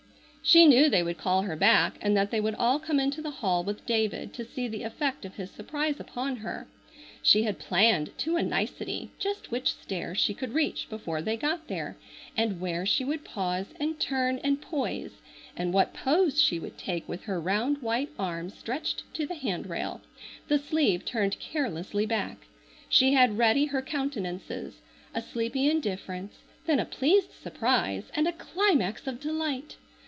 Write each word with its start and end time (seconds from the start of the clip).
She 0.43 0.65
knew 0.67 0.89
they 0.89 1.03
would 1.03 1.19
call 1.19 1.43
her 1.43 1.55
back, 1.55 1.97
and 2.01 2.17
that 2.17 2.31
they 2.31 2.41
would 2.41 2.55
all 2.55 2.79
come 2.79 2.99
into 2.99 3.21
the 3.21 3.29
hall 3.29 3.63
with 3.63 3.85
David 3.85 4.33
to 4.33 4.43
see 4.43 4.67
the 4.67 4.81
effect 4.81 5.23
of 5.23 5.35
his 5.35 5.51
surprise 5.51 5.99
upon 5.99 6.37
her. 6.37 6.67
She 7.21 7.43
had 7.43 7.59
planned 7.59 8.09
to 8.17 8.35
a 8.35 8.43
nicety 8.43 9.11
just 9.19 9.51
which 9.51 9.71
stair 9.73 10.15
she 10.15 10.33
could 10.33 10.53
reach 10.55 10.89
before 10.89 11.21
they 11.21 11.37
got 11.37 11.67
there, 11.67 11.95
and 12.35 12.59
where 12.59 12.87
she 12.87 13.05
would 13.05 13.23
pause 13.23 13.67
and 13.79 13.99
turn 13.99 14.39
and 14.39 14.59
poise, 14.59 15.11
and 15.55 15.73
what 15.73 15.93
pose 15.93 16.41
she 16.41 16.59
would 16.59 16.77
take 16.77 17.07
with 17.07 17.25
her 17.25 17.39
round 17.39 17.81
white 17.81 18.09
arm 18.17 18.49
stretched 18.49 19.03
to 19.13 19.27
the 19.27 19.35
handrail, 19.35 20.01
the 20.47 20.57
sleeve 20.59 21.05
turned 21.05 21.39
carelessly 21.39 22.05
back. 22.07 22.47
She 22.89 23.13
had 23.13 23.37
ready 23.37 23.67
her 23.67 23.81
countenances, 23.83 24.81
a 25.13 25.21
sleepy 25.21 25.69
indifference, 25.69 26.39
then 26.65 26.79
a 26.79 26.85
pleased 26.85 27.31
surprise, 27.31 28.09
and 28.15 28.27
a 28.27 28.33
climax 28.33 29.05
of 29.05 29.19
delight. 29.19 29.77